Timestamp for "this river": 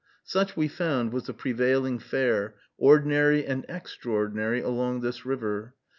5.01-5.75